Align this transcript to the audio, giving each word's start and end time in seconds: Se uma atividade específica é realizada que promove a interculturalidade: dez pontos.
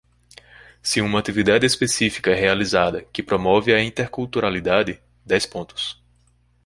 Se 0.81 0.99
uma 0.99 1.19
atividade 1.19 1.63
específica 1.63 2.31
é 2.31 2.33
realizada 2.33 3.03
que 3.13 3.21
promove 3.21 3.71
a 3.71 3.83
interculturalidade: 3.83 4.99
dez 5.23 5.45
pontos. 5.45 6.01